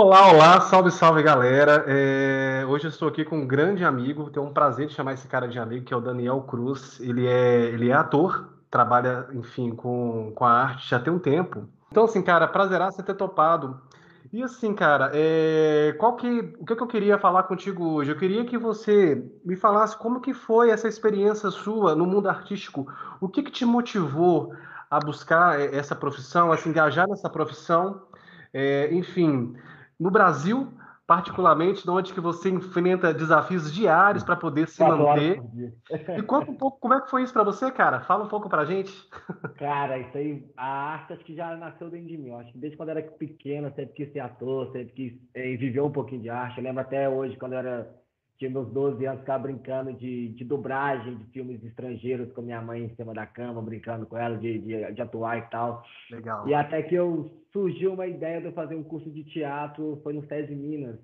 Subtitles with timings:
[0.00, 1.84] Olá, olá, salve, salve galera.
[1.88, 5.26] É, hoje eu estou aqui com um grande amigo, tenho um prazer de chamar esse
[5.26, 7.00] cara de amigo, que é o Daniel Cruz.
[7.00, 11.68] Ele é, ele é ator, trabalha, enfim, com, com a arte já tem um tempo.
[11.90, 13.80] Então, assim, cara, prazeraço ter topado.
[14.32, 18.12] E assim, cara, é, qual que, o que, que eu queria falar contigo hoje?
[18.12, 22.86] Eu queria que você me falasse como que foi essa experiência sua no mundo artístico.
[23.20, 24.54] O que que te motivou
[24.88, 28.02] a buscar é, essa profissão, a se engajar nessa profissão?
[28.54, 29.56] É, enfim,
[29.98, 30.68] no Brasil,
[31.06, 35.42] particularmente, onde que você enfrenta desafios diários para poder se manter.
[36.16, 38.00] E conta um pouco como é que foi isso para você, cara.
[38.00, 38.92] Fala um pouco para gente.
[39.58, 42.28] Cara, isso aí, a arte acho que já nasceu dentro de mim.
[42.28, 45.56] Eu acho que desde quando eu era pequeno, sempre quis ser ator, sempre quis é,
[45.56, 46.58] viver um pouquinho de arte.
[46.58, 47.98] Eu lembro até hoje, quando eu era
[48.38, 52.84] tinha meus 12 anos, ficava brincando de, de dublagem de filmes estrangeiros com minha mãe
[52.84, 55.84] em cima da cama, brincando com ela de, de, de atuar e tal.
[56.10, 56.46] Legal.
[56.48, 60.12] E até que eu surgiu uma ideia de eu fazer um curso de teatro, foi
[60.12, 60.96] no SESI Minas,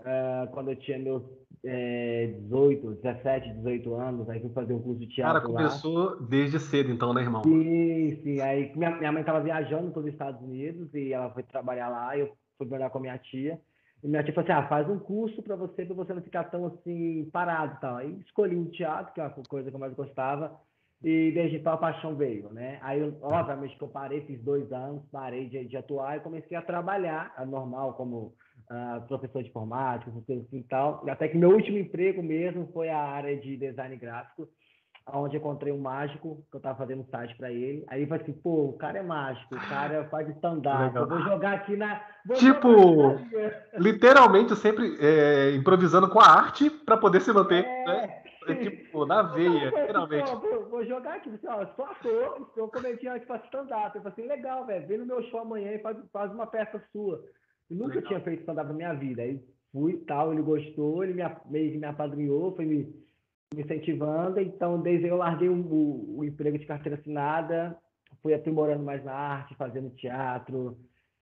[0.00, 1.22] uh, quando eu tinha meus
[1.64, 6.16] é, 18, 17, 18 anos, aí fui fazer um curso de teatro Cara, começou lá.
[6.28, 7.44] desde cedo então, né, irmão?
[7.44, 8.40] Sim, sim.
[8.40, 12.18] Aí minha, minha mãe estava viajando para os Estados Unidos e ela foi trabalhar lá,
[12.18, 13.60] eu fui morar com a minha tia.
[14.02, 16.66] Minha tia falou assim, ah, faz um curso para você, para você não ficar tão
[16.66, 17.96] assim, parado e tal.
[17.96, 20.58] Aí escolhi o teatro, que é a coisa que eu mais gostava,
[21.02, 22.78] e desde então a paixão veio, né?
[22.80, 26.56] Aí, eu, obviamente, que eu parei, fiz dois anos, parei de, de atuar e comecei
[26.56, 28.34] a trabalhar, a normal, como
[28.70, 31.04] uh, professor de informática, coisas assim e tal.
[31.08, 34.48] Até que meu último emprego mesmo foi a área de design gráfico,
[35.08, 37.84] onde encontrei um mágico, que eu estava fazendo um site para ele.
[37.88, 41.20] Aí ele falou assim, pô, o cara é mágico, o cara faz stand-up, eu vou
[41.22, 42.00] jogar aqui na...
[42.34, 43.16] tipo,
[43.76, 47.84] literalmente sempre é, improvisando com a arte para poder se manter, é...
[47.84, 48.22] né?
[48.48, 50.30] É, tipo, na veia, então, literalmente.
[50.32, 53.96] Vou, vou, jogar aqui, assim, ó, sou ator, sou comediante, faço stand-up.
[53.96, 56.82] Eu falei assim, legal, velho, vem no meu show amanhã e faz, faz uma peça
[56.92, 57.22] sua.
[57.70, 58.08] Eu nunca legal.
[58.08, 59.22] tinha feito stand-up na minha vida.
[59.22, 59.40] Aí
[59.72, 63.01] fui tal, ele gostou, ele me, meio que me apadrinhou, foi me
[63.54, 64.40] me incentivando.
[64.40, 67.76] Então, desde eu larguei o, o, o, emprego de carteira assinada,
[68.22, 70.76] fui aprimorando mais na arte, fazendo teatro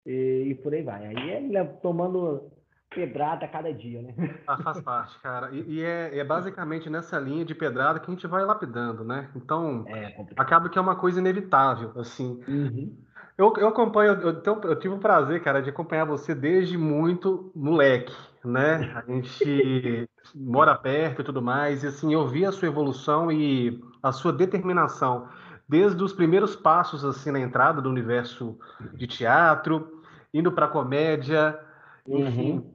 [0.05, 1.07] e, e por aí vai.
[1.07, 2.51] Aí é né, tomando
[2.91, 4.15] pedrada a cada dia, né?
[4.47, 5.51] Ah, faz parte, cara.
[5.51, 9.31] E, e é, é, basicamente nessa linha de pedrada que a gente vai lapidando, né?
[9.35, 12.41] Então, é acaba que é uma coisa inevitável, assim.
[12.49, 12.97] Uhum.
[13.39, 17.53] Eu, eu acompanho, eu, eu, eu, tive o prazer, cara, de acompanhar você desde muito
[17.55, 18.91] moleque, né?
[18.97, 23.79] A gente mora perto e tudo mais, e assim, eu vi a sua evolução e
[24.03, 25.29] a sua determinação,
[25.69, 28.59] desde os primeiros passos, assim, na entrada do universo
[28.95, 30.01] de teatro,
[30.33, 31.61] indo para comédia,
[32.09, 32.75] enfim, uhum.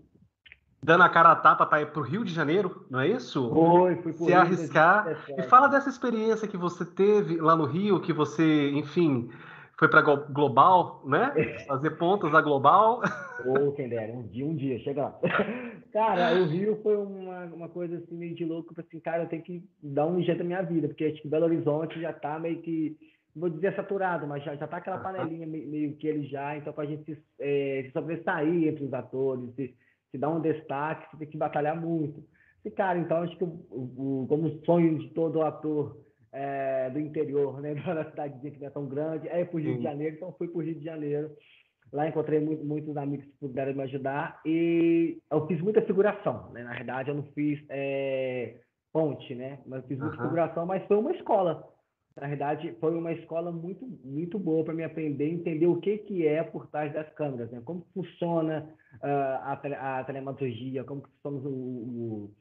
[0.84, 3.50] dando a cara a tapa para ir para o Rio de Janeiro, não é isso?
[3.50, 5.18] Foi, fui Se arriscar.
[5.36, 9.28] E fala dessa experiência que você teve lá no Rio, que você, enfim
[9.82, 11.34] foi para Global, né?
[11.66, 13.02] Fazer pontos a Global.
[13.44, 15.20] Ou quem dera, um dia, um dia, chega lá.
[15.92, 19.42] Cara, o Rio foi uma, uma coisa assim meio de louco, assim, cara, eu tenho
[19.42, 22.62] que dar um jeito na minha vida, porque acho que Belo Horizonte já tá meio
[22.62, 22.96] que,
[23.36, 26.56] não vou dizer saturado, mas já, já tá aquela panelinha meio, meio que ele já,
[26.56, 29.76] então para a gente se, é, se sobressair entre os atores, se,
[30.12, 32.24] se dar um destaque, você tem que batalhar muito.
[32.64, 35.98] E, cara, então acho que o, o, como sonho de todo ator
[36.32, 37.74] é, do interior, né?
[37.86, 39.30] Da cidadezinha que não é tão grande.
[39.30, 41.32] Aí para o Rio de Janeiro, então fui para o Rio de Janeiro.
[41.92, 46.64] Lá encontrei muito, muitos amigos que puderam me ajudar e eu fiz muita figuração, né?
[46.64, 48.56] Na verdade, eu não fiz é,
[48.94, 49.60] ponte, né?
[49.66, 50.24] Mas fiz muita uhum.
[50.24, 51.68] figuração, mas foi uma escola.
[52.16, 56.28] Na verdade, foi uma escola muito, muito boa para me aprender, entender o que, que
[56.28, 57.62] é por trás das câmeras, né?
[57.64, 59.06] Como funciona uh,
[59.44, 62.32] a, a telematurgia, como funciona o, o,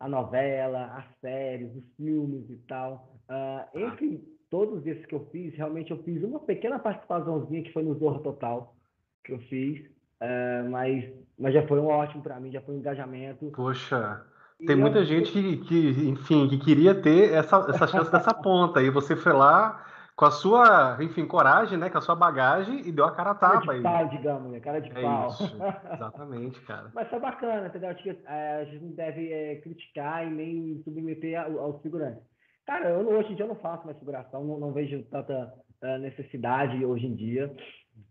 [0.00, 3.12] a novela, as séries, os filmes e tal.
[3.28, 7.82] Uh, entre todos esses que eu fiz, realmente eu fiz uma pequena participaçãozinha que foi
[7.82, 8.74] no Zorra Total,
[9.22, 11.04] que eu fiz, uh, mas,
[11.38, 13.50] mas já foi um ótimo para mim, já foi um engajamento.
[13.54, 14.24] Poxa,
[14.66, 15.04] tem e muita eu...
[15.04, 19.34] gente que, que, enfim, que queria ter essa, essa chance dessa ponta, e você foi
[19.34, 19.86] lá
[20.20, 23.34] com a sua, enfim, coragem, né, com a sua bagagem e deu a cara a
[23.34, 25.28] tapa cara de pau, digamos, né, cara de é pau.
[25.28, 25.56] Isso,
[25.94, 26.90] exatamente, cara.
[26.94, 27.88] Mas foi bacana, entendeu?
[27.88, 32.22] Acho que é, a gente não deve é, criticar e nem submeter aos figurantes.
[32.66, 35.98] Cara, eu, hoje em dia eu não faço mais figuração, não, não vejo tanta uh,
[36.00, 37.50] necessidade hoje em dia,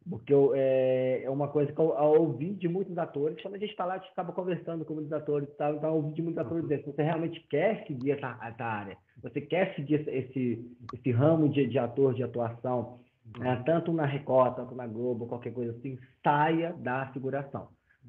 [0.07, 3.57] porque eu, é, é, uma coisa que eu, eu, ouvi de muitos atores, quando a
[3.57, 6.21] gente está lá, a gente acaba conversando com muitos atores tal, então eu ouvi de
[6.21, 10.65] muitos atores dizer, se você realmente quer seguir essa, essa área, você quer seguir esse,
[10.93, 12.99] esse ramo de, de ator, de atuação,
[13.37, 17.67] né, tanto na Record, tanto na Globo, qualquer coisa assim, saia da figuração.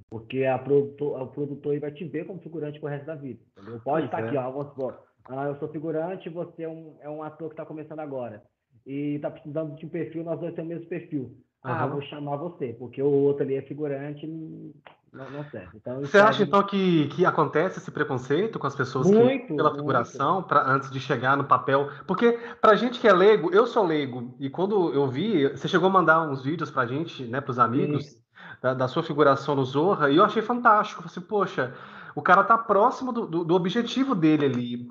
[0.08, 3.40] Porque a produtor, o produtor vai te ver como figurante pro resto da vida.
[3.56, 3.81] Entendeu?
[3.81, 4.26] Pode estar é.
[4.26, 4.98] aqui, ó, vamos supor,
[5.28, 8.42] ah, eu sou figurante, você é um, é um ator que está começando agora.
[8.87, 11.37] E está precisando de um perfil, nós dois temos o mesmo perfil.
[11.62, 11.92] Ah, uhum.
[11.92, 14.26] vou chamar você, porque o outro ali é figurante,
[15.12, 15.76] não, não serve.
[15.76, 19.74] Então, Você acha então que, que acontece esse preconceito com as pessoas muito, que, pela
[19.74, 21.90] figuração para antes de chegar no papel?
[22.06, 25.88] Porque pra gente que é leigo, eu sou leigo e quando eu vi, você chegou
[25.88, 28.16] a mandar uns vídeos pra gente, né, pros amigos
[28.62, 31.00] da, da, sua figuração no Zorra e eu achei fantástico.
[31.00, 31.74] Eu falei, assim, poxa,
[32.14, 34.88] o cara tá próximo do, do, do objetivo dele ali.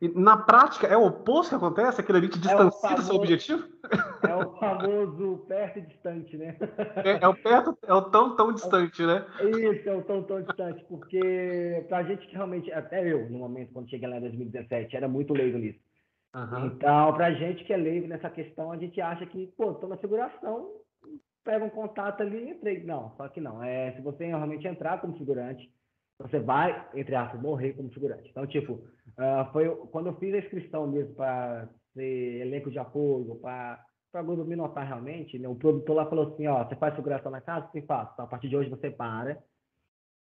[0.00, 2.00] E na prática, é o oposto que acontece?
[2.00, 3.68] Aquele ali te distancia é famoso, do seu objetivo?
[4.28, 6.56] É o famoso perto e distante, né?
[7.04, 9.26] É, é, o perto, é o tão, tão distante, né?
[9.40, 10.84] Isso, é o tão, tão distante.
[10.88, 15.08] Porque pra gente que realmente, até eu, no momento, quando cheguei lá em 2017, era
[15.08, 15.80] muito leigo nisso.
[16.34, 16.66] Uhum.
[16.66, 19.96] Então, pra gente que é leigo nessa questão, a gente acha que, pô, tô na
[19.96, 20.68] figuração,
[21.42, 22.84] pega um contato ali e entrei.
[22.84, 23.64] Não, só que não.
[23.64, 25.68] É, se você realmente entrar como figurante,
[26.18, 28.28] você vai, entre aspas, morrer como figurante.
[28.30, 33.36] Então, tipo, uh, foi quando eu fiz a inscrição mesmo para ser elenco de apoio,
[33.36, 36.94] para para o me notar realmente, né, o produtor lá falou assim, ó, você faz
[36.96, 37.68] figuração na casa?
[37.72, 38.12] Sim, faço.
[38.14, 39.38] Então, a partir de hoje você para,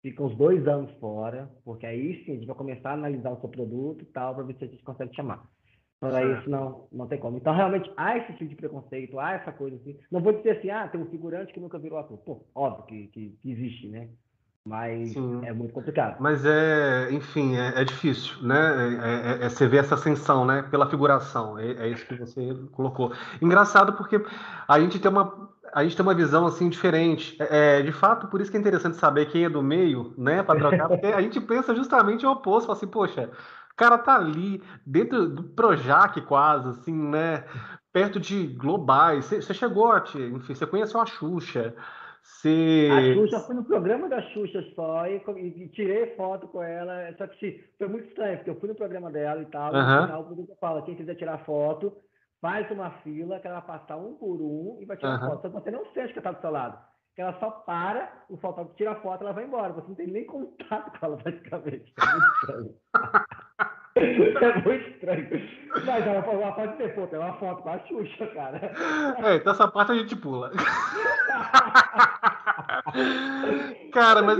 [0.03, 3.41] fica uns dois anos fora, porque aí sim a gente vai começar a analisar o
[3.41, 5.49] seu produto e tal, para ver se a gente consegue te chamar.
[5.99, 7.37] Para isso não, não tem como.
[7.37, 9.99] Então, realmente, há esse tipo de preconceito, há essa coisa assim.
[10.11, 12.17] Não vou dizer assim, ah, tem um figurante que nunca virou ator.
[12.19, 14.09] Pô, óbvio que, que, que existe, né?
[14.65, 15.41] Mas Sim.
[15.45, 16.17] é muito complicado.
[16.21, 18.59] Mas é, enfim, é, é difícil, né?
[18.59, 20.63] É, é, é, você ver essa ascensão, né?
[20.71, 21.59] Pela figuração.
[21.59, 23.13] É, é, isso que você colocou.
[23.41, 24.23] Engraçado porque
[24.69, 27.37] a gente tem uma, a gente tem uma visão assim diferente.
[27.41, 30.43] É, é de fato, por isso que é interessante saber quem é do meio, né?
[30.43, 33.31] Para trocar, porque a gente pensa justamente o oposto, assim, poxa,
[33.73, 37.45] o cara tá ali dentro do Projac quase, assim, né?
[37.91, 39.25] Perto de globais.
[39.25, 41.75] Você, você chegou, enfim, você conheceu a Xuxa.
[42.23, 42.89] Se...
[42.91, 47.15] A Xuxa foi no programa da Xuxa só e, e, tirei foto com ela.
[47.19, 49.73] Só que foi muito estranho, porque eu fui no programa dela e tal.
[49.73, 49.79] Uhum.
[49.79, 51.93] no final, o produtor fala: quem quiser tirar foto,
[52.41, 55.31] faz uma fila que ela vai passar um por um e vai tirar uhum.
[55.31, 55.43] foto.
[55.43, 56.79] Só que você não sente que ela tá do seu lado.
[57.15, 59.73] Que ela só para, o fotógrafo tira a foto ela vai embora.
[59.73, 61.93] Você não tem nem contato com ela, praticamente.
[62.01, 62.75] É muito estranho.
[63.97, 65.29] é muito estranho.
[65.85, 68.73] Mas ela falou, ela pode ter foto, é uma foto com a Xuxa, cara.
[69.19, 70.51] É, então essa parte a gente pula.
[73.93, 74.39] Cara, mas,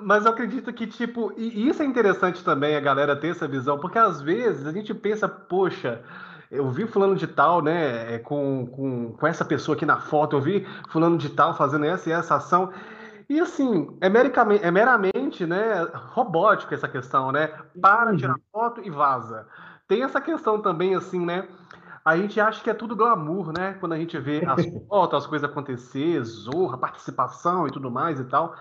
[0.00, 3.78] mas eu acredito que, tipo, e isso é interessante também, a galera ter essa visão,
[3.78, 6.02] porque às vezes a gente pensa, poxa,
[6.50, 10.36] eu vi fulano de tal, né, é, com, com, com essa pessoa aqui na foto,
[10.36, 12.72] eu vi fulano de tal fazendo essa e essa ação,
[13.28, 17.48] e assim, é meramente, é meramente né, robótico essa questão, né?
[17.80, 18.16] Para, uhum.
[18.18, 19.46] tira foto e vaza.
[19.88, 21.48] Tem essa questão também, assim, né?
[22.04, 23.74] A gente acha que é tudo glamour, né?
[23.74, 28.24] Quando a gente vê as fotos, as coisas acontecer, zorra, participação e tudo mais e
[28.24, 28.56] tal.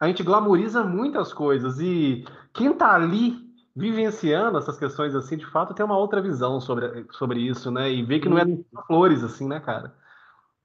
[0.00, 1.78] A gente glamoriza muitas coisas.
[1.78, 7.06] E quem tá ali vivenciando essas questões assim, de fato, tem uma outra visão sobre,
[7.10, 7.90] sobre isso, né?
[7.90, 9.94] E vê que não é só flores, assim, né, cara?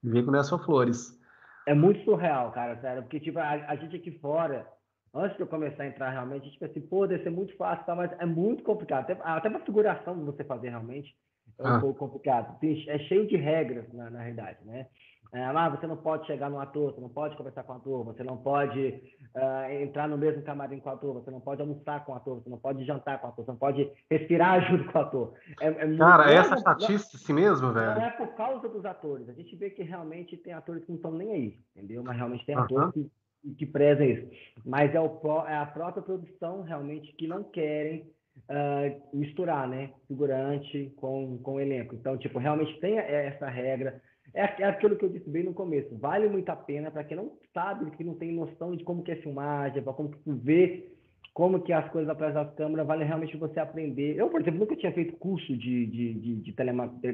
[0.02, 1.20] Vê que não é só flores.
[1.66, 3.02] É muito surreal, cara, sério.
[3.02, 4.66] Porque, tipo, a, a, gente aqui fora,
[5.14, 7.54] antes de eu começar a entrar realmente, a gente pensa assim, pô, deve ser muito
[7.56, 7.94] fácil, tá?
[7.94, 9.02] mas é muito complicado.
[9.02, 11.14] Até, até pra figuração de você fazer realmente
[11.58, 11.80] é um ah.
[11.80, 12.58] pouco complicado.
[12.58, 14.86] Tem, é cheio de regras, na, na realidade, né?
[15.34, 18.04] É, ah, você não pode chegar no ator, você não pode conversar com o ator,
[18.04, 19.00] você não pode
[19.34, 22.42] uh, entrar no mesmo camarim com o ator, você não pode almoçar com o ator,
[22.42, 25.32] você não pode jantar com o ator, você não pode respirar junto com o ator.
[25.58, 27.94] É, é Cara, é essa estatística assim mesmo, velho?
[27.94, 29.26] Não é por causa dos atores.
[29.26, 32.02] A gente vê que realmente tem atores que não estão nem aí, entendeu?
[32.04, 33.10] Mas realmente tem atores que,
[33.56, 34.28] que prezam isso.
[34.66, 38.12] Mas é, o, é a própria produção realmente que não querem
[38.48, 39.90] uh, misturar, né?
[40.08, 41.94] Figurante com, com elenco.
[41.94, 44.00] Então, tipo, realmente tem essa regra
[44.34, 45.94] é, é aquilo que eu disse bem no começo.
[45.98, 49.12] Vale muito a pena para quem não sabe, que não tem noção de como que
[49.12, 50.88] é filmagem, para como que ver
[51.34, 54.16] como que as coisas atrás das câmeras, vale realmente você aprender.
[54.16, 56.52] Eu, por exemplo, nunca tinha feito curso de, de, de, de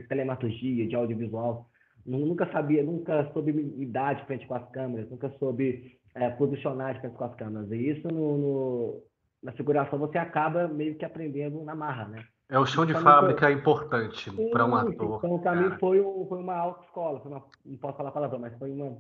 [0.08, 1.68] telematurgia, de audiovisual.
[2.04, 7.00] Nunca sabia, nunca soube lidar de frente com as câmeras, nunca soube é, posicionar de
[7.00, 7.70] frente com as câmeras.
[7.70, 9.02] E isso no, no,
[9.42, 12.25] na figuração você acaba meio que aprendendo na marra, né?
[12.50, 13.52] É o chão de fábrica foi...
[13.52, 15.18] importante para um ator.
[15.18, 17.21] Então, o caminho foi, um, foi uma autoescola.
[17.21, 18.97] Foi uma, não posso falar palavrão, mas foi uma.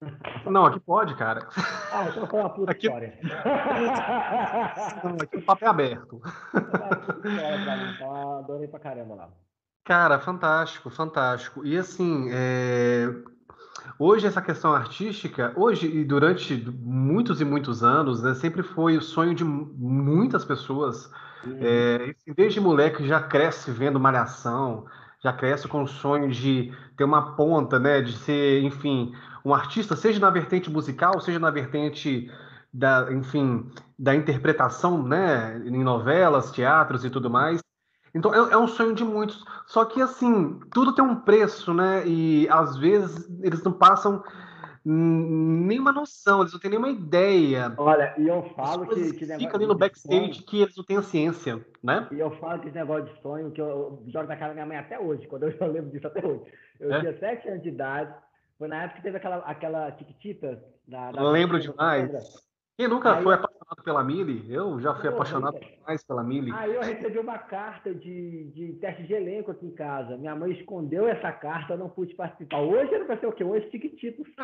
[0.50, 1.48] Não, aqui pode, cara.
[1.92, 2.86] Ah, então foi uma puta aqui...
[2.86, 3.18] história.
[5.02, 6.20] Não, aqui o papo é aberto.
[7.94, 9.30] então adorei pra caramba lá.
[9.84, 11.64] Cara, fantástico, fantástico.
[11.64, 13.06] E assim, é...
[13.98, 19.02] hoje essa questão artística, hoje e durante muitos e muitos anos, né, sempre foi o
[19.02, 21.10] sonho de muitas pessoas
[21.60, 24.86] é, desde moleque já cresce vendo Malhação,
[25.22, 28.00] já cresce com o sonho de ter uma ponta, né?
[28.00, 32.30] De ser, enfim, um artista, seja na vertente musical, seja na vertente
[32.72, 35.62] da, enfim, da interpretação, né?
[35.64, 37.63] Em novelas, teatros e tudo mais.
[38.14, 39.44] Então é, é, um sonho de muitos.
[39.66, 42.06] Só que assim, tudo tem um preço, né?
[42.06, 44.22] E às vezes eles não passam
[44.84, 47.74] nenhuma noção, eles não têm nenhuma ideia.
[47.78, 50.98] Olha, e eu falo que, que fica ali no backstage sonho, que eles não têm
[50.98, 52.06] a ciência, né?
[52.12, 54.54] E eu falo que esse negócio de sonho, que eu, eu jogo na cara da
[54.54, 56.42] minha mãe até hoje, quando eu, eu lembro disso até hoje.
[56.78, 57.00] Eu é?
[57.00, 58.14] tinha sete anos de idade,
[58.58, 60.62] foi na época que teve aquela, aquela Tiquitita.
[60.86, 62.10] Da, da lembro demais.
[62.76, 64.52] Quem nunca aí, foi apaixonado pela Mili?
[64.52, 66.52] Eu já fui apaixonado demais pela Mili.
[66.52, 70.16] Aí eu recebi uma carta de, de teste de elenco aqui em casa.
[70.16, 72.58] Minha mãe escondeu essa carta, eu não pude participar.
[72.58, 73.44] Hoje era para ser o quê?
[73.44, 74.26] Hoje Tiquititos.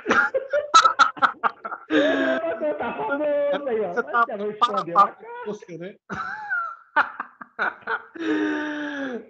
[1.90, 3.22] Você tá famoso
[3.68, 3.92] aí, ó.
[3.94, 5.26] Você tá Minha mãe escondeu a carta.
[5.46, 5.96] Você, né?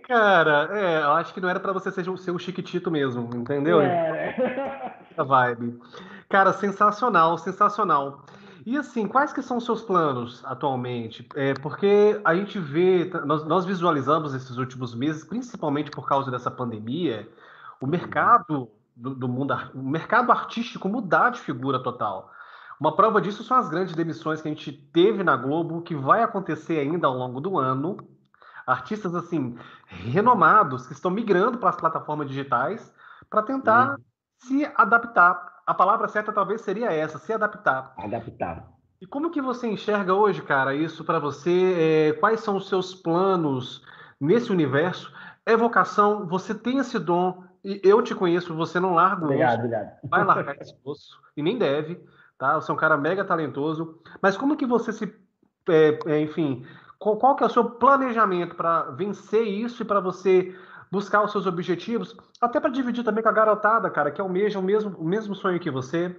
[0.07, 3.81] Cara, é, eu acho que não era para você ser, ser um chiquitito mesmo, entendeu?
[3.81, 4.95] É.
[5.17, 5.81] A vibe.
[6.29, 8.25] Cara, sensacional, sensacional.
[8.67, 11.27] E assim, quais que são os seus planos atualmente?
[11.35, 16.51] É, porque a gente vê, nós, nós, visualizamos esses últimos meses, principalmente por causa dessa
[16.51, 17.29] pandemia,
[17.81, 22.31] o mercado do, do mundo, o mercado artístico mudar de figura total.
[22.79, 26.23] Uma prova disso são as grandes demissões que a gente teve na Globo, que vai
[26.23, 27.99] acontecer ainda ao longo do ano.
[28.67, 32.93] Artistas assim renomados que estão migrando para as plataformas digitais
[33.29, 33.97] para tentar uhum.
[34.39, 37.95] se adaptar a palavra certa talvez seria essa, se adaptar.
[37.97, 38.69] Adaptar.
[39.01, 42.11] E como que você enxerga hoje, cara, isso para você?
[42.11, 43.83] É, quais são os seus planos
[44.21, 45.13] nesse universo?
[45.47, 49.51] É vocação, você tem esse dom, e eu te conheço, você não larga o obrigado,
[49.51, 49.59] osso.
[49.59, 49.99] Obrigado.
[50.05, 51.99] Vai largar esse osso, e nem deve,
[52.39, 52.57] tá?
[52.57, 53.99] Você é um cara mega talentoso.
[54.21, 55.15] Mas como que você se...
[55.69, 56.67] É, é, enfim,
[56.99, 60.55] qual, qual que é o seu planejamento para vencer isso e para você
[60.91, 64.63] buscar os seus objetivos, até para dividir também com a garotada, cara, que almeja o
[64.63, 66.15] mesmo, o mesmo sonho que você.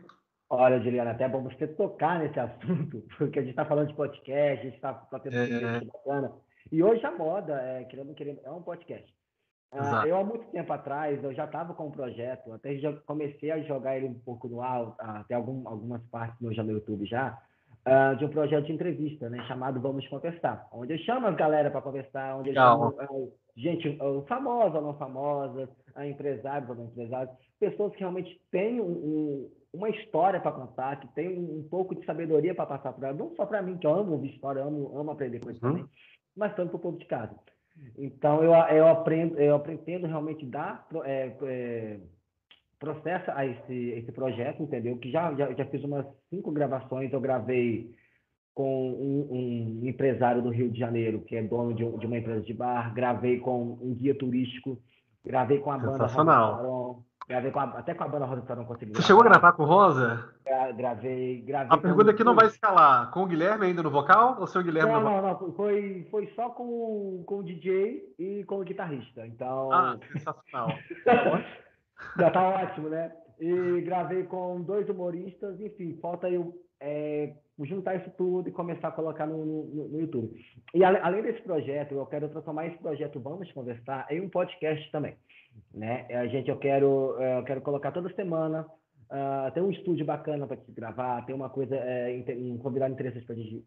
[0.49, 3.95] Olha, Juliana, até é bom você tocar nesse assunto, porque a gente está falando de
[3.95, 5.77] podcast, a gente está tá tendo é...
[5.77, 6.31] um bacana.
[6.71, 9.13] E hoje a moda, é, querendo, querendo, é um podcast.
[9.73, 13.51] Uh, eu, há muito tempo atrás, eu já estava com um projeto, até já comecei
[13.51, 17.37] a jogar ele um pouco no ar, até algum, algumas partes no YouTube já,
[17.87, 21.71] uh, de um projeto de entrevista, né, chamado Vamos Conversar, onde eu chamo as galera
[21.71, 25.69] para conversar, onde eu chamo uh, gente famosa ou não famosa,
[26.05, 31.07] empresários ou não empresários, pessoas que realmente têm um, um, uma história para contar, que
[31.09, 33.85] têm um, um, pouco de sabedoria para passar para ela, não só para mim, que
[33.85, 35.71] eu amo ouvir história, amo, amo aprender com isso uhum.
[35.71, 35.89] também,
[36.35, 37.35] mas tanto para o povo de casa.
[37.97, 41.99] Então, eu, eu, aprendo, eu pretendo realmente dar é, é,
[42.79, 44.97] processo a esse, esse projeto, entendeu?
[44.97, 47.93] Que já, já, já fiz umas cinco gravações, eu gravei
[48.53, 52.41] com um, um, empresário do Rio de Janeiro, que é dono de, de, uma empresa
[52.41, 54.77] de bar, gravei com um guia turístico,
[55.25, 58.93] gravei com a banda Rosa gravei com a, até com a banda Rosa Sarão consegui.
[58.93, 60.29] Você chegou a gravar com o Rosa?
[60.75, 61.69] Gravei, gravei.
[61.69, 63.09] A pergunta aqui não vai escalar.
[63.11, 65.01] Com o Guilherme ainda no vocal ou seu Guilherme não?
[65.01, 69.25] Não, não, foi, foi só com, com o DJ e com o guitarrista.
[69.25, 69.71] Então.
[69.71, 70.69] Ah, sensacional.
[72.17, 73.11] Já tá ótimo, né?
[73.39, 78.91] E gravei com dois humoristas, enfim, falta eu é, juntar isso tudo e começar a
[78.91, 80.33] colocar no, no, no YouTube.
[80.73, 85.15] E além desse projeto, eu quero transformar esse projeto Vamos Conversar em um podcast também.
[85.73, 86.07] Né?
[86.09, 88.65] A gente, eu quero, é, eu quero colocar toda semana,
[89.09, 93.25] uh, tem um estúdio bacana para te gravar, tem uma coisa, é, um convidado interessante
[93.25, 93.63] para a gente.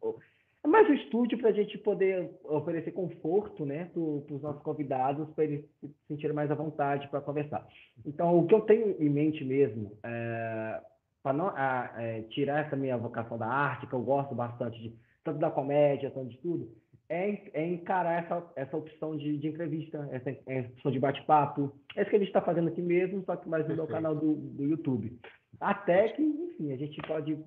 [0.64, 5.28] É mais um estúdio para a gente poder oferecer conforto né, para os nossos convidados,
[5.35, 7.66] para eles se sentirem mais à vontade para conversar.
[8.04, 10.80] Então, o que eu tenho em mente mesmo é
[11.25, 14.95] para não a, é, tirar essa minha vocação da arte, que eu gosto bastante de
[15.25, 16.71] tanto da comédia, tanto de tudo,
[17.09, 21.73] é, é encarar essa, essa opção de, de entrevista, essa, essa opção de bate-papo.
[21.97, 24.14] É isso que a gente está fazendo aqui mesmo, só que mais no meu canal
[24.14, 25.19] do, do YouTube.
[25.59, 27.43] Até que, enfim, a gente pode.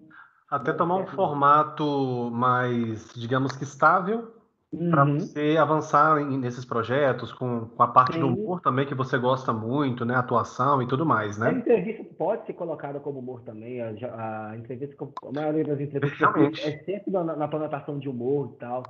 [0.49, 4.33] Até tomar um formato mais, digamos que estável,
[4.71, 4.91] Uhum.
[4.91, 8.19] para você avançar em, nesses projetos, com, com a parte Sim.
[8.19, 10.15] do humor também, que você gosta muito, né?
[10.15, 11.49] Atuação e tudo mais, né?
[11.49, 13.81] A entrevista pode ser colocada como humor também.
[13.81, 18.59] A, a entrevista, a maioria das entrevistas é sempre na, na conotação de humor e
[18.59, 18.83] tal.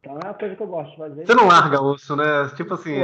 [0.00, 1.26] Então é uma coisa que eu gosto de fazer.
[1.26, 2.48] Você não larga osso, né?
[2.56, 2.98] Tipo assim,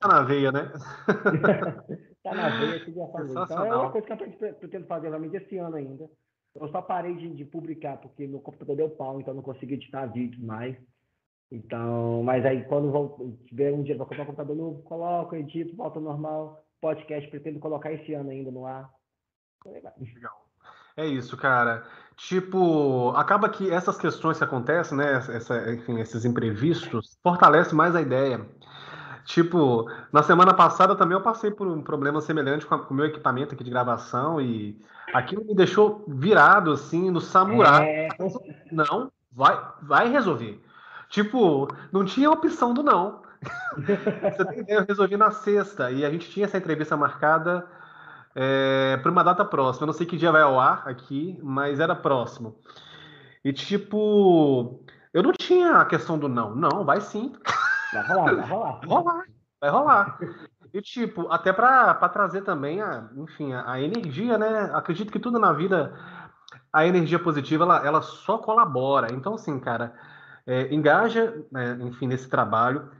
[0.00, 0.70] tá na veia, né?
[2.22, 3.38] tá na veia, que já fazer.
[3.38, 6.08] Então é uma coisa que eu pretendo fazer realmente esse ano ainda.
[6.54, 10.06] Eu só parei de, de publicar porque meu computador deu pau, então não consegui editar
[10.06, 10.76] vídeos mais.
[11.50, 15.76] Então, mas aí quando vou, tiver um dia para comprar um computador novo, coloco, edito,
[15.76, 16.64] volta normal.
[16.80, 18.90] Podcast pretendo colocar esse ano ainda no ar.
[19.64, 19.94] Legal.
[20.96, 21.84] É isso, cara.
[22.16, 25.14] Tipo, acaba que essas questões que acontecem, né?
[25.14, 28.46] Essa, enfim, esses imprevistos, fortalece mais a ideia.
[29.24, 33.54] Tipo, na semana passada também eu passei por um problema semelhante com, o meu equipamento
[33.54, 34.78] aqui de gravação e
[35.14, 37.88] aquilo me deixou virado assim no samurai.
[37.88, 38.08] É...
[38.70, 40.62] Não, vai, vai resolver.
[41.08, 43.22] Tipo, não tinha opção do não.
[43.76, 47.66] Você tem ideia, eu resolvi na sexta e a gente tinha essa entrevista marcada
[48.34, 49.84] é, para uma data próxima.
[49.84, 52.58] Eu não sei que dia vai ao ar aqui, mas era próximo.
[53.44, 54.82] E tipo,
[55.12, 56.54] eu não tinha a questão do não.
[56.54, 57.32] Não, vai sim.
[57.92, 58.80] Vai rolar, vai rolar.
[58.80, 59.24] Vai rolar,
[59.60, 60.18] vai rolar.
[60.72, 64.70] E tipo, até para trazer também a, enfim, a, a, energia, né?
[64.74, 65.94] Acredito que tudo na vida,
[66.72, 69.12] a energia positiva, ela, ela só colabora.
[69.12, 69.94] Então, assim, cara,
[70.46, 72.90] é, engaja, né, enfim, nesse trabalho.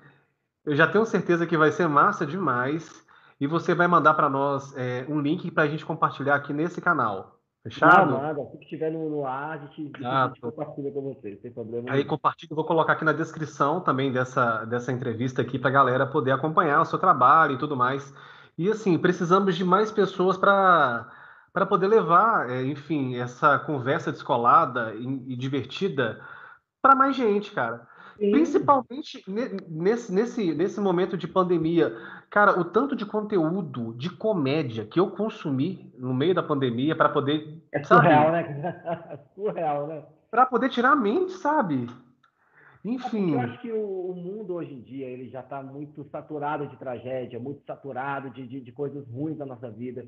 [0.65, 3.05] Eu já tenho certeza que vai ser massa demais.
[3.41, 6.81] E você vai mandar para nós é, um link para a gente compartilhar aqui nesse
[6.81, 7.41] canal.
[7.65, 8.13] Fechado?
[8.13, 8.47] Não, manda.
[8.51, 11.91] Se estiver no, no ar, a gente, a gente compartilha com você, sem problema.
[11.91, 16.07] Aí compartilho, vou colocar aqui na descrição também dessa, dessa entrevista aqui para a galera
[16.07, 18.15] poder acompanhar o seu trabalho e tudo mais.
[18.57, 21.11] E assim, precisamos de mais pessoas para
[21.53, 26.21] para poder levar, é, enfim, essa conversa descolada e, e divertida
[26.85, 27.89] para mais gente, cara.
[28.19, 28.31] Sim.
[28.31, 29.25] Principalmente
[29.67, 31.97] nesse, nesse, nesse momento de pandemia.
[32.29, 37.09] Cara, o tanto de conteúdo de comédia que eu consumi no meio da pandemia para
[37.09, 37.59] poder.
[37.73, 38.49] É surreal, sabe?
[38.51, 39.19] né?
[39.35, 40.03] surreal, né?
[40.31, 41.89] Para poder tirar a mente, sabe?
[42.85, 43.33] Enfim.
[43.33, 46.67] É eu acho que o, o, mundo hoje em dia ele já está muito saturado
[46.67, 50.07] de tragédia, muito saturado de, de, de coisas ruins na nossa vida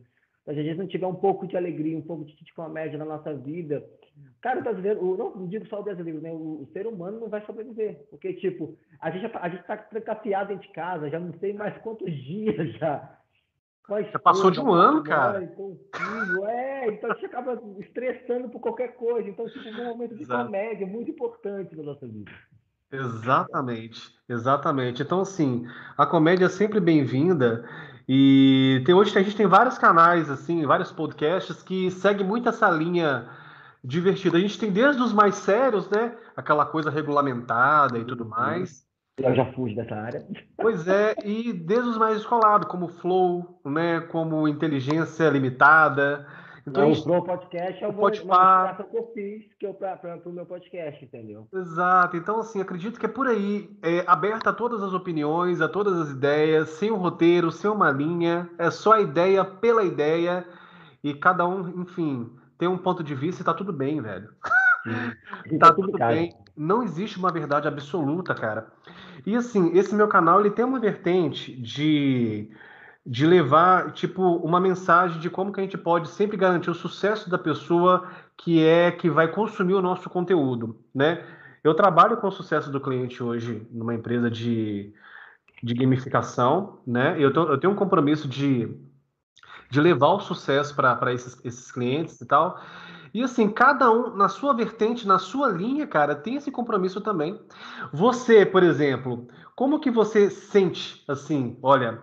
[0.54, 3.04] se a gente não tiver um pouco de alegria, um pouco de, de comédia na
[3.04, 3.84] nossa vida,
[4.40, 6.30] cara, o brasileiro, o, não, não digo só o brasileiro, né?
[6.30, 8.06] O, o, ser humano não vai sobreviver.
[8.10, 11.76] Porque, tipo, a gente a gente está trancafiado dentro de casa, já não sei mais
[11.78, 13.18] quantos dias já.
[14.12, 15.42] já passou de um ano, cara.
[15.42, 15.78] Então,
[16.48, 19.28] é, então a gente acaba estressando por qualquer coisa.
[19.28, 20.44] Então, tipo, um momento de Exato.
[20.44, 22.30] comédia muito importante na nossa vida.
[22.92, 25.02] Exatamente, exatamente.
[25.02, 25.66] Então, assim,
[25.98, 27.68] a comédia é sempre bem-vinda.
[28.08, 32.70] E tem, hoje a gente tem vários canais, assim, vários podcasts que seguem muito essa
[32.70, 33.28] linha
[33.86, 34.36] divertida.
[34.36, 36.16] A gente tem desde os mais sérios, né?
[36.36, 38.30] Aquela coisa regulamentada e tudo uhum.
[38.30, 38.84] mais.
[39.16, 40.26] Eu já fugi dessa área.
[40.58, 44.00] Pois é, e desde os mais descolados, como Flow, né?
[44.00, 46.26] Como Inteligência Limitada.
[46.66, 50.44] Então, o Flow Podcast é o uma que eu fiz que eu para o meu
[50.44, 51.46] podcast, entendeu?
[51.54, 52.16] Exato.
[52.16, 55.96] Então, assim, acredito que é por aí, é, aberta a todas as opiniões, a todas
[56.00, 60.44] as ideias, sem um roteiro, sem uma linha, é só a ideia pela ideia,
[61.04, 64.28] e cada um, enfim, tem um ponto de vista e tá tudo bem, velho.
[65.58, 66.34] tá tudo bem.
[66.56, 68.68] Não existe uma verdade absoluta, cara.
[69.24, 72.50] E assim, esse meu canal ele tem uma vertente de
[73.06, 77.30] de levar, tipo, uma mensagem de como que a gente pode sempre garantir o sucesso
[77.30, 81.24] da pessoa que é que vai consumir o nosso conteúdo, né?
[81.62, 84.92] Eu trabalho com o sucesso do cliente hoje numa empresa de,
[85.62, 87.14] de gamificação, né?
[87.16, 88.76] Eu, tô, eu tenho um compromisso de,
[89.70, 92.58] de levar o sucesso para esses, esses clientes e tal.
[93.12, 97.40] E assim, cada um na sua vertente, na sua linha, cara, tem esse compromisso também.
[97.92, 102.02] Você, por exemplo, como que você sente assim, olha,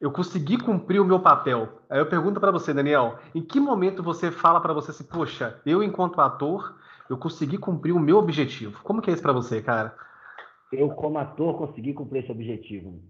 [0.00, 1.80] eu consegui cumprir o meu papel.
[1.90, 5.60] Aí eu pergunto para você, Daniel, em que momento você fala para você assim, poxa,
[5.66, 6.76] eu enquanto ator,
[7.08, 8.80] eu consegui cumprir o meu objetivo?
[8.82, 9.94] Como que é isso para você, cara?
[10.72, 13.02] Eu como ator consegui cumprir esse objetivo.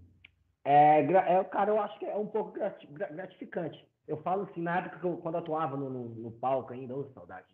[0.63, 2.57] É, é, cara, eu acho que é um pouco
[3.11, 3.85] gratificante.
[4.07, 6.95] Eu falo assim, na época que eu, quando eu atuava no, no, no palco ainda,
[6.95, 7.47] oh, saudade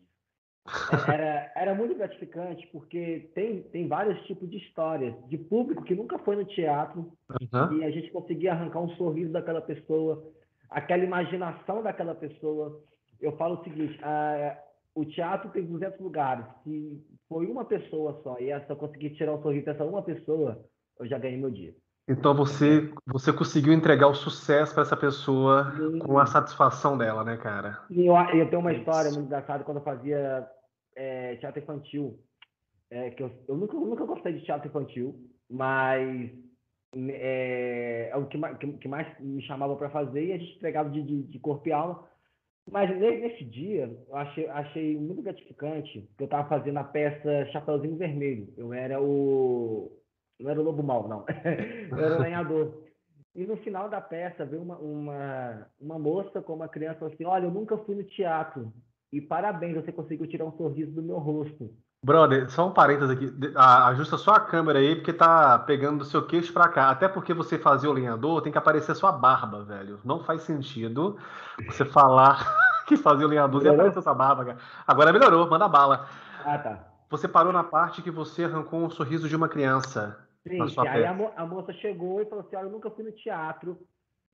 [1.08, 6.20] era, era muito gratificante porque tem, tem vários tipos de histórias de público que nunca
[6.20, 7.78] foi no teatro uhum.
[7.78, 10.30] e a gente conseguia arrancar um sorriso daquela pessoa,
[10.70, 12.82] aquela imaginação daquela pessoa.
[13.20, 14.58] Eu falo o seguinte: a,
[14.94, 16.46] o teatro tem 200 lugares.
[16.64, 20.64] Se foi uma pessoa só e essa eu consegui tirar um sorriso dessa uma pessoa,
[21.00, 21.74] eu já ganhei meu dia.
[22.08, 26.00] Então você você conseguiu entregar o sucesso para essa pessoa Sim.
[26.00, 27.80] com a satisfação dela, né, cara?
[27.92, 30.48] eu, eu tenho uma história muito engraçada quando eu fazia
[30.96, 32.20] é, teatro infantil.
[32.90, 35.14] É, que eu, eu, nunca, eu nunca gostei de teatro infantil,
[35.50, 36.32] mas
[36.96, 40.90] é, é o que, que, que, mais me chamava para fazer e a gente entregava
[40.90, 42.08] de, de, de, corpo e alma.
[42.70, 47.98] Mas nesse dia, eu achei, achei muito gratificante que eu estava fazendo a peça Chapeuzinho
[47.98, 48.54] Vermelho.
[48.58, 49.92] Eu era o.
[50.40, 51.26] Não era o Lobo Mal, não.
[51.92, 52.84] eu era o lenhador.
[53.36, 57.46] E no final da peça veio uma, uma, uma moça com uma criança assim: Olha,
[57.46, 58.74] eu nunca fui no teatro,
[59.12, 61.70] e parabéns, você conseguiu tirar um sorriso do meu rosto.
[62.04, 63.34] Brother, só um parênteses aqui.
[63.56, 66.90] Ajusta só a câmera aí, porque tá pegando do seu queixo pra cá.
[66.90, 70.00] Até porque você fazia o lenhador, tem que aparecer sua barba, velho.
[70.04, 71.18] Não faz sentido
[71.66, 72.46] você falar
[72.86, 74.58] que fazia o lenhador e aparecer sua barba, cara.
[74.86, 76.08] Agora melhorou, manda bala.
[76.46, 76.88] Ah, tá.
[77.10, 80.27] Você parou na parte que você arrancou um sorriso de uma criança.
[80.48, 83.12] Sim, aí a, mo a, moça chegou e falou assim: Olha, eu nunca fui no
[83.12, 83.78] teatro,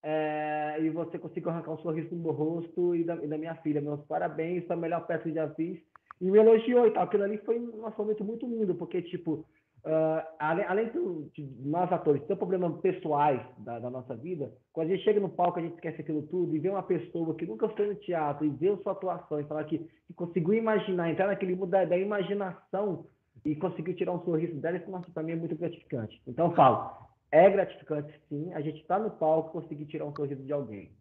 [0.02, 3.56] é, e você conseguiu arrancar um sorriso no meu rosto e da, e da minha
[3.56, 3.82] filha.
[3.82, 5.80] Meus parabéns, foi a melhor peça que já fiz.
[6.22, 7.04] E me elogiou e tal.
[7.04, 9.46] Aquilo ali foi um momento muito lindo, porque, tipo,
[9.86, 14.88] Uh, além, além do, de nós atores ter problemas pessoais da, da, nossa vida, quando
[14.88, 17.46] a gente chega no palco, a gente esquece aquilo tudo e vê uma pessoa que
[17.46, 21.28] nunca foi no teatro e vê sua atuação e falar que, que conseguiu imaginar, entrar
[21.28, 23.08] naquele mundo da, da, imaginação
[23.46, 26.22] e conseguiu tirar um sorriso dela, isso para mim é muito gratificante.
[26.28, 26.92] Então eu falo,
[27.32, 30.92] é gratificante sim, a gente está no palco conseguir tirar um sorriso de alguém.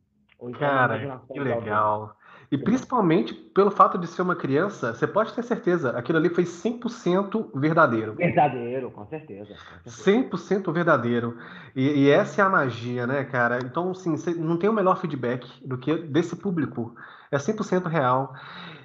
[0.59, 2.17] Cara, que legal.
[2.51, 6.45] E principalmente pelo fato de ser uma criança, você pode ter certeza, aquilo ali foi
[6.45, 8.15] 100% verdadeiro.
[8.15, 9.55] Verdadeiro, com certeza.
[9.85, 10.29] Com certeza.
[10.29, 11.39] 100% verdadeiro.
[11.75, 13.59] E, e, essa é a magia, né, cara?
[13.65, 16.95] Então, assim, não tem o melhor feedback do que desse público.
[17.31, 18.35] É 100% real.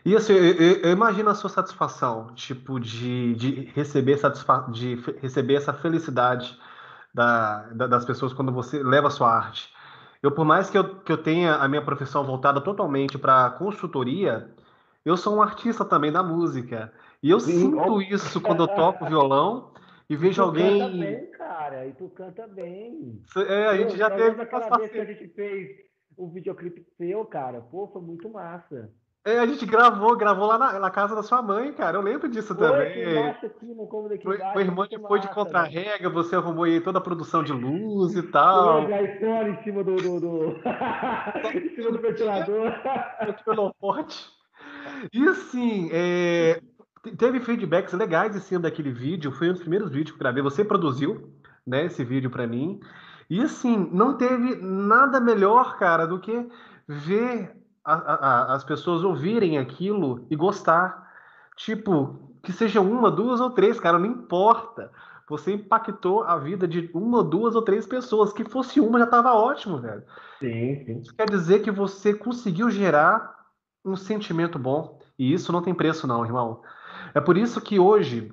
[0.08, 5.56] E assim, eu, eu, imagino a sua satisfação, tipo, de, de, receber, satisfa de receber
[5.56, 6.58] essa felicidade
[7.13, 9.70] da, da, das pessoas quando você leva a sua arte.
[10.24, 14.50] Eu, por mais que eu, que eu tenha a minha profissão voltada totalmente para consultoria,
[15.04, 16.93] eu sou um artista também da música.
[17.22, 19.74] E eu Sim, sinto isso quando eu toco violão
[20.10, 20.80] e vejo tu alguém.
[20.80, 23.22] Canta bem, cara, e tu canta bem.
[23.36, 24.41] É, a gente eu, já teve.
[24.41, 25.82] Aquela vez que a gente fez
[26.15, 28.89] o videoclipe seu, cara, pô, foi muito massa.
[29.28, 31.98] É, a gente gravou, gravou lá na, na, casa da sua mãe, cara.
[31.98, 33.28] Eu lembro disso Foi, também.
[33.28, 37.02] aqui no cômodo aqui foi, foi irmã depois de contra-rega, você arrumou aí toda a
[37.02, 38.86] produção de luz e tal.
[38.86, 40.56] Foi a em cima do, do, do...
[41.60, 42.72] em cima do ventilador.
[43.44, 44.30] Pelo forte.
[45.12, 46.62] E assim, é,
[47.18, 49.34] teve feedbacks legais em cima daquele vídeo.
[49.34, 50.42] Foi um dos primeiros vídeos que eu gravei.
[50.42, 51.34] Você produziu,
[51.66, 52.80] né, esse vídeo para mim.
[53.30, 56.48] E assim, não teve nada melhor, cara, do que
[56.88, 57.58] ver
[57.93, 61.08] a, a, as pessoas ouvirem aquilo e gostar.
[61.56, 64.91] Tipo, que seja uma, duas ou três, cara, não importa.
[65.30, 68.34] Você impactou a vida de uma, duas ou três pessoas.
[68.34, 70.04] Que fosse uma já estava ótimo, velho.
[70.39, 71.00] Sim, sim.
[71.00, 73.36] Isso quer dizer que você conseguiu gerar
[73.84, 75.00] um sentimento bom.
[75.17, 76.62] E isso não tem preço, não, irmão.
[77.13, 78.32] É por isso que hoje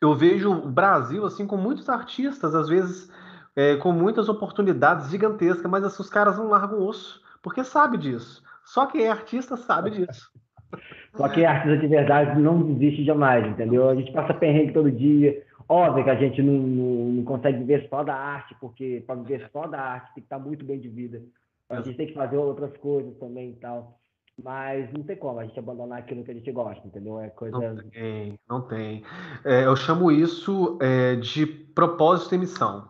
[0.00, 3.10] eu vejo o Brasil assim com muitos artistas, às vezes
[3.54, 8.42] é, com muitas oportunidades gigantescas, mas assim, os caras não largam osso, porque sabe disso.
[8.68, 10.30] Só quem é artista sabe disso.
[11.16, 13.88] Só quem é artista de verdade não desiste jamais, entendeu?
[13.88, 15.42] A gente passa perrengue todo dia.
[15.66, 19.48] Óbvio que a gente não, não, não consegue viver só da arte, porque para viver
[19.50, 21.22] só da arte tem que estar muito bem de vida.
[21.70, 23.98] A gente tem que fazer outras coisas também e tal.
[24.42, 27.18] Mas não tem como a gente abandonar aquilo que a gente gosta, entendeu?
[27.18, 27.58] É coisa.
[27.58, 29.02] Não tem, não tem.
[29.46, 32.88] É, eu chamo isso é, de propósito e missão,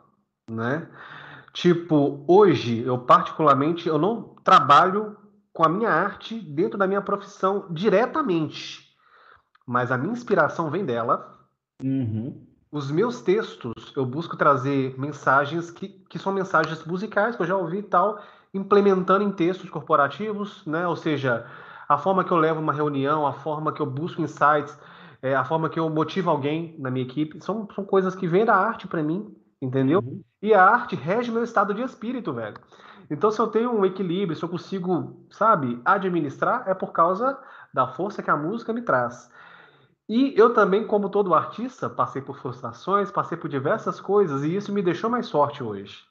[0.51, 0.89] né?
[1.53, 5.17] Tipo, hoje, eu particularmente, eu não trabalho
[5.59, 8.95] com a minha arte dentro da minha profissão diretamente.
[9.67, 11.37] Mas a minha inspiração vem dela.
[11.83, 12.47] Uhum.
[12.71, 17.57] Os meus textos, eu busco trazer mensagens que, que são mensagens musicais, que eu já
[17.57, 18.21] ouvi e tal,
[18.55, 20.87] implementando em textos corporativos, né?
[20.87, 21.45] Ou seja,
[21.89, 24.79] a forma que eu levo uma reunião, a forma que eu busco insights,
[25.21, 28.45] é, a forma que eu motivo alguém na minha equipe, são, são coisas que vêm
[28.45, 29.99] da arte para mim, entendeu?
[29.99, 30.23] Uhum.
[30.41, 32.55] E a arte rege meu estado de espírito, velho.
[33.11, 37.39] Então, se eu tenho um equilíbrio, se eu consigo, sabe, administrar, é por causa
[37.73, 39.31] da força que a música me traz.
[40.09, 44.73] E eu também, como todo artista, passei por frustrações, passei por diversas coisas, e isso
[44.73, 46.03] me deixou mais forte hoje.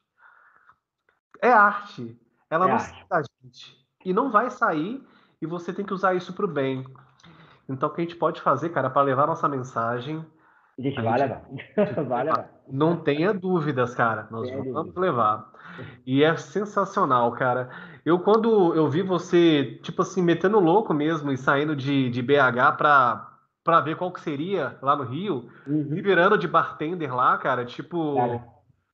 [1.42, 2.20] É arte.
[2.50, 3.76] Ela é não sai da gente.
[4.06, 5.04] E não vai sair,
[5.42, 6.86] e você tem que usar isso para o bem.
[7.68, 10.26] Então, o que a gente pode fazer, cara, para levar nossa mensagem.
[10.78, 11.46] Gente, a vai levar.
[12.08, 12.50] vai levar.
[12.68, 14.28] Não tenha dúvidas, cara.
[14.30, 15.00] Nós Tem vamos dúvida.
[15.00, 15.52] levar.
[16.06, 17.70] E é sensacional, cara.
[18.06, 22.78] Eu, quando eu vi você, tipo assim, metendo louco mesmo e saindo de, de BH
[22.78, 25.90] pra, pra ver qual que seria lá no Rio, uhum.
[25.90, 28.16] virando de bartender lá, cara, tipo.
[28.16, 28.48] Cara,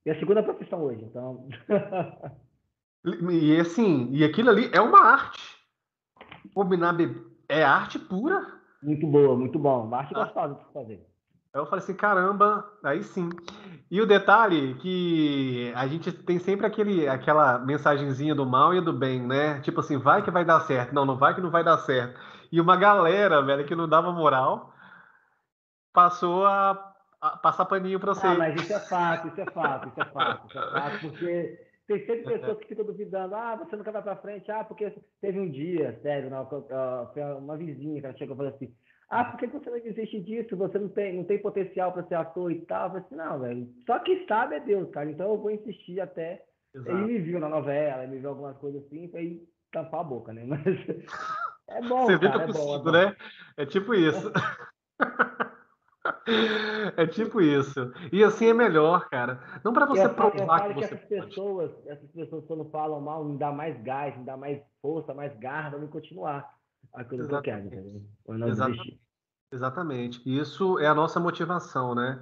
[0.06, 1.48] é a segunda profissão hoje, então.
[3.32, 5.42] e assim, e aquilo ali é uma arte.
[6.54, 6.96] Combinar
[7.48, 8.46] é arte pura.
[8.82, 9.86] Muito boa, muito bom.
[9.86, 11.13] Uma arte gostosa de fazer.
[11.54, 13.30] Aí eu falei assim, caramba, aí sim.
[13.92, 18.92] E o detalhe que a gente tem sempre aquele, aquela mensagenzinha do mal e do
[18.92, 19.62] bem, né?
[19.62, 20.96] Tipo assim, vai que vai dar certo.
[20.96, 22.20] Não, não vai que não vai dar certo.
[22.52, 24.74] E uma galera, velho, que não dava moral,
[25.94, 28.26] passou a, a passar paninho pra você.
[28.26, 31.60] Ah, mas isso é fato, isso é fato, isso é fato, isso é fato, porque
[31.88, 35.40] tem sempre pessoas que ficam duvidando, ah, você nunca vai pra frente, ah, porque teve
[35.40, 36.48] um dia, sério, não,
[37.38, 38.74] uma vizinha que ela chegou e falou assim,
[39.14, 40.58] ah, por que você não desiste disso?
[40.58, 42.86] Você não tem, não tem potencial para ser ator e tal.
[42.86, 43.70] Eu falei assim, não, velho.
[43.86, 45.10] Só que sabe é Deus, cara.
[45.10, 46.44] Então eu vou insistir até.
[46.74, 46.98] Exato.
[46.98, 50.34] Ele me viu na novela, ele me viu algumas coisas assim, foi tampar a boca,
[50.34, 50.44] né?
[50.50, 50.66] Mas
[51.70, 52.06] é bom.
[52.06, 53.16] Você vê que eu é consigo, bom, é né?
[53.58, 54.32] É tipo isso.
[56.98, 57.92] É tipo isso.
[58.12, 59.42] E assim é melhor, cara.
[59.64, 63.24] Não para você eu provar eu que, que essas pessoas, essas pessoas quando falam mal,
[63.24, 66.54] me dá mais gás, me dá mais força, mais garra me continuar
[66.94, 68.02] aquilo que eu quero, entendeu?
[68.48, 69.03] Exatamente.
[69.54, 70.22] Exatamente.
[70.26, 72.20] Isso é a nossa motivação, né?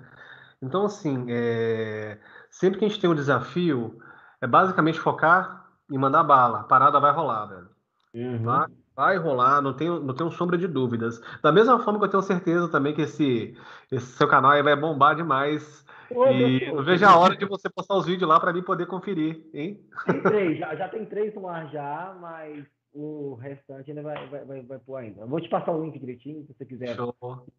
[0.61, 2.19] Então, assim, é...
[2.49, 3.97] sempre que a gente tem um desafio,
[4.41, 6.59] é basicamente focar e mandar bala.
[6.59, 7.69] A parada vai rolar, velho.
[8.13, 8.43] Uhum.
[8.43, 11.21] Vai, vai rolar, não tenho, não tenho sombra de dúvidas.
[11.41, 13.57] Da mesma forma que eu tenho certeza também que esse,
[13.89, 15.85] esse seu canal aí vai bombar demais.
[16.11, 19.41] e eu vejo a hora de você postar os vídeos lá para mim poder conferir,
[19.53, 19.79] hein?
[20.05, 24.45] Tem três, já, já tem três no ar já, mas o restante ainda vai, vai,
[24.45, 25.21] vai, vai pôr ainda.
[25.21, 26.95] Eu vou te passar o link direitinho, se você quiser.
[26.95, 27.15] Show.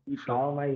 [0.06, 0.26] E Show.
[0.26, 0.74] tal, mas,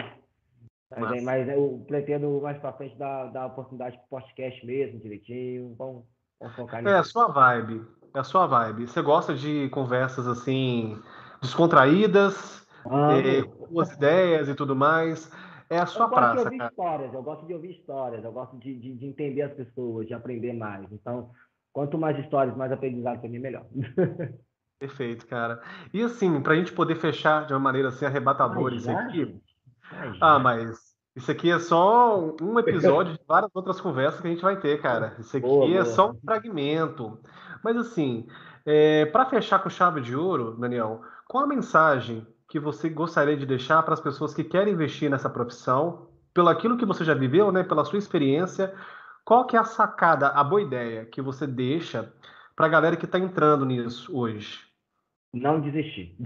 [0.91, 5.75] mas, mas eu pretendo mais pra frente dar, dar oportunidade pro podcast mesmo, direitinho.
[5.77, 6.05] Vamos,
[6.41, 6.95] vamos focar nisso.
[6.95, 7.87] É a sua vibe.
[8.15, 8.87] É a sua vibe.
[8.87, 10.99] Você gosta de conversas assim,
[11.43, 15.31] descontraídas, ah, é, boas ideias e tudo mais.
[15.69, 16.39] É a sua praça.
[16.39, 19.07] Eu gosto de ouvir histórias, eu gosto de ouvir histórias, eu gosto de, de, de
[19.07, 20.91] entender as pessoas, de aprender mais.
[20.93, 21.31] Então,
[21.73, 23.67] quanto mais histórias, mais aprendizado para mim, melhor.
[24.79, 25.63] Perfeito, cara.
[25.93, 29.41] E assim, para a gente poder fechar de uma maneira assim arrebatadora isso aqui.
[30.21, 34.43] Ah, mas isso aqui é só um episódio de várias outras conversas que a gente
[34.43, 35.17] vai ter, cara.
[35.19, 35.85] Isso aqui boa, é boa.
[35.87, 37.19] só um fragmento.
[37.65, 38.27] Mas assim,
[38.67, 43.47] é, para fechar com chave de ouro, Daniel, qual a mensagem que você gostaria de
[43.47, 47.51] deixar para as pessoas que querem investir nessa profissão, pelo aquilo que você já viveu,
[47.51, 48.75] né, pela sua experiência?
[49.25, 52.13] Qual que é a sacada, a boa ideia que você deixa
[52.55, 54.66] para a galera que está entrando nisso hoje?
[55.33, 56.17] Não desistir.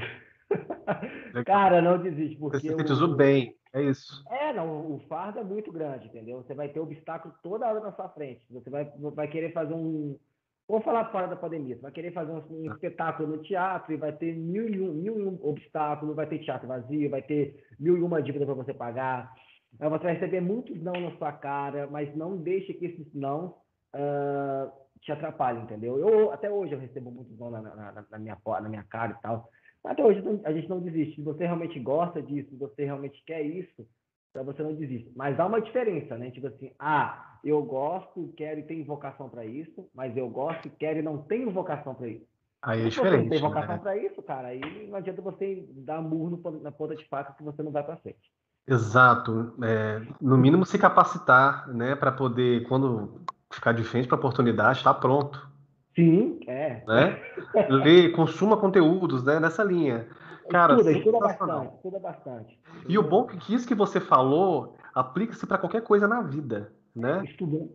[1.46, 2.36] Cara, não desiste.
[2.36, 3.16] Porque Você sintetizou o...
[3.16, 4.24] bem, é isso.
[4.28, 6.38] É, não, o fardo é muito grande, entendeu?
[6.38, 8.42] Você vai ter obstáculo toda hora na sua frente.
[8.50, 10.18] Você vai, vai querer fazer um.
[10.66, 11.76] Vou falar fora da pandemia.
[11.76, 14.92] Você vai querer fazer um, um espetáculo no teatro e vai ter mil e um,
[14.92, 18.54] mil e um obstáculos, vai ter teatro vazio, vai ter mil e uma dívida para
[18.54, 19.32] você pagar.
[19.78, 23.56] Você vai receber muitos não na sua cara, mas não deixe que esses não
[23.94, 25.98] uh, te atrapalha, entendeu?
[25.98, 29.22] Eu, até hoje eu recebo muitos não na, na, na, minha, na minha cara e
[29.22, 29.48] tal.
[29.82, 31.16] Mas até hoje a gente não desiste.
[31.16, 33.86] Se você realmente gosta disso, se você realmente quer isso,
[34.30, 35.10] então você não desiste.
[35.16, 36.30] Mas há uma diferença, né?
[36.30, 40.98] Tipo assim, ah, eu gosto, quero e tenho vocação para isso, mas eu gosto, quero
[40.98, 42.26] e não tenho vocação para isso.
[42.62, 43.10] Aí é Se diferente.
[43.10, 43.82] Se você não tem vocação né?
[43.82, 47.62] para isso, cara, aí não adianta você dar murro na ponta de faca que você
[47.62, 48.30] não vai para frente.
[48.68, 49.54] Exato.
[49.64, 54.78] É, no mínimo se capacitar, né, para poder, quando ficar de frente para a oportunidade,
[54.78, 55.48] está pronto.
[55.94, 56.82] Sim, é.
[56.86, 57.20] Né?
[57.68, 60.06] Ler, consuma conteúdos né, nessa linha.
[60.48, 62.60] Cara, estuda, estuda bastante, estuda bastante.
[62.88, 66.72] E o bom é que isso que você falou aplica-se para qualquer coisa na vida,
[66.94, 67.22] né?
[67.24, 67.70] Estudando.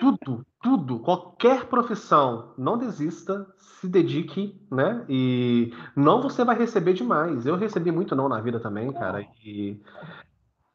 [0.00, 5.04] Tudo, tudo, qualquer profissão, não desista, se dedique, né?
[5.08, 7.46] E não você vai receber demais.
[7.46, 9.24] Eu recebi muito não na vida também, cara.
[9.44, 9.80] E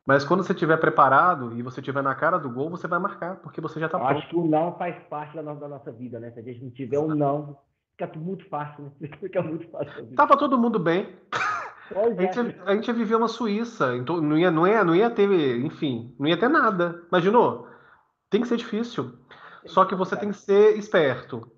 [0.10, 3.36] mas quando você estiver preparado e você estiver na cara do gol, você vai marcar,
[3.36, 4.18] porque você já está pronto.
[4.18, 6.32] Acho que o não faz parte da nossa, da nossa vida, né?
[6.32, 7.60] Se a gente não tiver um não,
[7.92, 9.08] fica muito fácil, né?
[9.22, 10.08] Fica muito fácil.
[10.16, 11.16] Tava todo mundo bem.
[11.96, 15.12] A gente, a gente ia viver uma Suíça, então não ia, não, ia, não ia
[15.12, 15.30] ter,
[15.64, 17.04] enfim, não ia ter nada.
[17.10, 17.68] Imaginou?
[18.32, 19.14] Tem que ser difícil.
[19.68, 21.38] Só que você tem que ser esperto.
[21.38, 21.50] O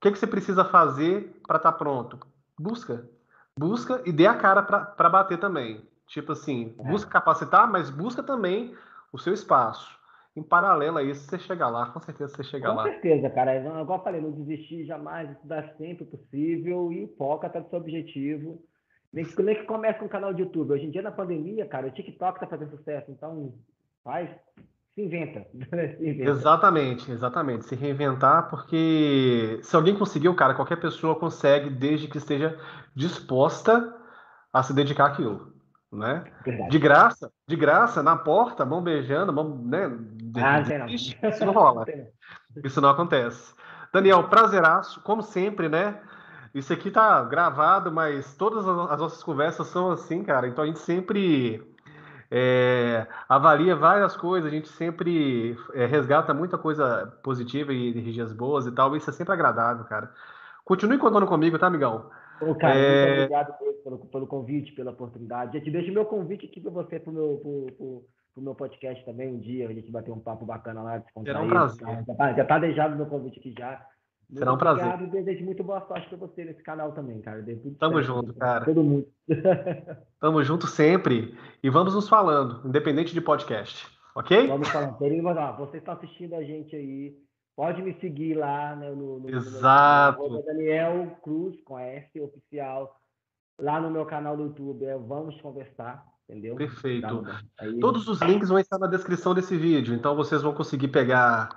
[0.00, 2.18] que, que você precisa fazer para estar tá pronto?
[2.58, 3.06] Busca.
[3.54, 5.89] Busca e dê a cara para bater também.
[6.10, 6.82] Tipo assim, é.
[6.90, 8.74] busca capacitar, mas busca também
[9.12, 9.96] o seu espaço.
[10.36, 12.82] Em paralelo a isso, você chega lá, com certeza você chega com lá.
[12.82, 13.56] Com certeza, cara.
[13.56, 18.60] Igual eu falei, não desistir jamais, estudar sempre possível e foca até o seu objetivo.
[19.12, 20.72] Nem que, nem que comece com um canal de YouTube.
[20.72, 23.54] Hoje em dia, na pandemia, cara, o TikTok tá fazendo sucesso, então
[24.02, 24.30] faz,
[24.94, 25.46] se inventa.
[25.96, 26.30] se inventa.
[26.30, 27.64] Exatamente, exatamente.
[27.66, 32.58] Se reinventar, porque se alguém conseguiu, cara, qualquer pessoa consegue, desde que esteja
[32.96, 33.96] disposta
[34.52, 35.59] a se dedicar àquilo
[35.92, 36.24] né?
[36.70, 39.90] De graça, de graça, na porta, mão beijando, mão, né?
[40.36, 40.86] Ah, não.
[40.88, 41.84] Isso não rola.
[42.62, 43.54] Isso não acontece.
[43.92, 46.00] Daniel, prazeraço, como sempre, né?
[46.54, 50.48] Isso aqui tá gravado, mas todas as nossas conversas são assim, cara.
[50.48, 51.62] Então a gente sempre
[52.30, 58.66] é, avalia várias coisas, a gente sempre é, resgata muita coisa positiva e energias boas
[58.66, 58.96] e tal.
[58.96, 60.12] Isso é sempre agradável, cara.
[60.64, 62.10] Continue contando comigo, tá, amigão?
[62.40, 63.06] Ô, cara, é...
[63.06, 65.58] muito obrigado pelo, pelo convite, pela oportunidade.
[65.58, 68.54] Já te deixo meu convite aqui para você, para o meu, pro, pro, pro meu
[68.54, 71.86] podcast também, um dia, a gente bater um papo bacana lá, Será um prazer.
[72.06, 73.84] Já tá, já tá deixado meu convite aqui já.
[74.32, 74.84] Será um prazer.
[74.84, 77.44] Obrigado e desejo muito boa sorte para você nesse canal também, cara.
[77.78, 78.64] Tamo certo, junto, cara.
[78.64, 79.06] Todo mundo.
[80.20, 81.36] Tamo junto sempre.
[81.62, 83.86] E vamos nos falando, independente de podcast.
[84.14, 84.46] Ok?
[84.46, 84.96] Vamos falando.
[85.58, 87.16] Você está assistindo a gente aí
[87.56, 90.28] Pode me seguir lá né, no, no Exato.
[90.28, 92.96] No Daniel Cruz com S oficial
[93.58, 94.84] lá no meu canal do YouTube.
[94.84, 96.56] É, vamos conversar, entendeu?
[96.56, 97.24] Perfeito.
[97.58, 97.78] Aí...
[97.78, 101.50] Todos os links vão estar na descrição desse vídeo, então vocês vão conseguir pegar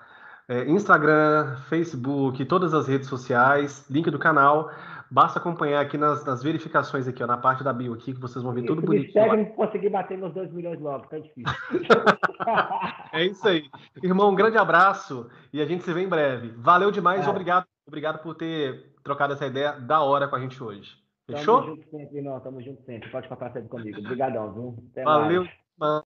[0.47, 4.71] é, Instagram, Facebook, todas as redes sociais, link do canal.
[5.13, 8.43] Basta acompanhar aqui nas, nas verificações aqui, ó, na parte da bio aqui, que vocês
[8.43, 9.11] vão ver tudo bonito.
[9.11, 11.43] Se não conseguir bater meus 2 milhões logo, tá difícil.
[13.13, 13.69] é isso aí.
[14.01, 16.47] Irmão, um grande abraço e a gente se vê em breve.
[16.57, 17.29] Valeu demais, é.
[17.29, 20.97] obrigado, obrigado por ter trocado essa ideia da hora com a gente hoje.
[21.27, 21.61] Fechou?
[21.61, 22.39] Tamo junto sempre, irmão.
[22.39, 23.11] Tamo junto sempre.
[23.11, 23.99] Pode ficar sempre comigo.
[23.99, 24.83] Obrigadão, viu?
[24.91, 25.43] Até Valeu.
[25.43, 26.01] Mais.